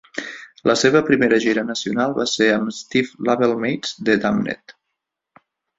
La 0.69 0.75
seva 0.83 1.01
primera 1.09 1.39
gira 1.43 1.65
nacional 1.69 2.17
va 2.17 2.27
ser 2.33 2.49
amb 2.55 2.75
Stiff 2.81 3.15
labelmates 3.31 3.97
the 4.09 4.21
Damned. 4.27 4.81